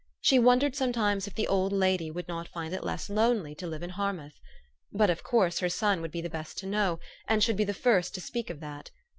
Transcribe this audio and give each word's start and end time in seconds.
She 0.19 0.39
wondered 0.39 0.75
sometimes 0.75 1.27
if 1.27 1.35
the 1.35 1.47
old 1.47 1.71
lady 1.71 2.09
would 2.09 2.27
not 2.27 2.47
find 2.47 2.73
it 2.73 2.83
less 2.83 3.07
lonely 3.07 3.53
to 3.53 3.67
live 3.67 3.83
in 3.83 3.91
Harmouth. 3.91 4.33
But 4.91 5.11
of 5.11 5.21
course 5.21 5.59
her 5.59 5.69
son 5.69 6.01
would 6.01 6.09
be 6.09 6.21
the 6.21 6.27
best 6.27 6.57
to 6.57 6.65
know, 6.65 6.99
and 7.27 7.43
should 7.43 7.55
be 7.55 7.65
the 7.65 7.73
first 7.75 8.15
to 8.15 8.19
speak 8.21 8.49
of 8.49 8.61
that. 8.61 8.89